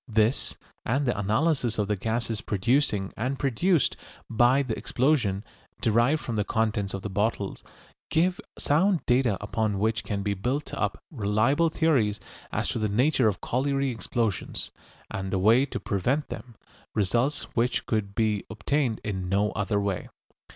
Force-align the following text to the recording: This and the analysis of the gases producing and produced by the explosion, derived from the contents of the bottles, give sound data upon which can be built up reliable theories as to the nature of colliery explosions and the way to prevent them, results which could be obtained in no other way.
This 0.07 0.57
and 0.83 1.05
the 1.05 1.15
analysis 1.15 1.77
of 1.77 1.87
the 1.87 1.95
gases 1.95 2.41
producing 2.41 3.13
and 3.15 3.37
produced 3.37 3.95
by 4.31 4.63
the 4.63 4.75
explosion, 4.75 5.43
derived 5.79 6.21
from 6.23 6.37
the 6.37 6.43
contents 6.43 6.95
of 6.95 7.03
the 7.03 7.09
bottles, 7.11 7.61
give 8.09 8.41
sound 8.57 9.05
data 9.05 9.37
upon 9.39 9.77
which 9.77 10.03
can 10.03 10.23
be 10.23 10.33
built 10.33 10.73
up 10.73 11.03
reliable 11.11 11.69
theories 11.69 12.19
as 12.51 12.67
to 12.69 12.79
the 12.79 12.89
nature 12.89 13.27
of 13.27 13.41
colliery 13.41 13.91
explosions 13.91 14.71
and 15.11 15.29
the 15.29 15.37
way 15.37 15.67
to 15.67 15.79
prevent 15.79 16.29
them, 16.29 16.55
results 16.95 17.43
which 17.55 17.85
could 17.85 18.15
be 18.15 18.43
obtained 18.49 18.99
in 19.03 19.29
no 19.29 19.51
other 19.51 19.79
way. 19.79 20.09